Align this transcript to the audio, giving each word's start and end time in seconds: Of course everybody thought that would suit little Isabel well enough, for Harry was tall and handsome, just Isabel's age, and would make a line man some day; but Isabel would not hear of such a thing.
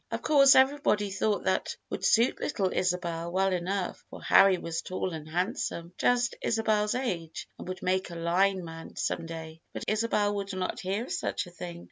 Of 0.09 0.23
course 0.23 0.55
everybody 0.55 1.11
thought 1.11 1.43
that 1.43 1.75
would 1.91 2.03
suit 2.03 2.39
little 2.41 2.73
Isabel 2.73 3.31
well 3.31 3.53
enough, 3.53 4.03
for 4.09 4.19
Harry 4.23 4.57
was 4.57 4.81
tall 4.81 5.13
and 5.13 5.29
handsome, 5.29 5.93
just 5.99 6.33
Isabel's 6.41 6.95
age, 6.95 7.47
and 7.59 7.67
would 7.67 7.83
make 7.83 8.09
a 8.09 8.15
line 8.15 8.65
man 8.65 8.95
some 8.95 9.27
day; 9.27 9.61
but 9.73 9.85
Isabel 9.87 10.33
would 10.33 10.51
not 10.53 10.79
hear 10.79 11.03
of 11.03 11.11
such 11.11 11.45
a 11.45 11.51
thing. 11.51 11.79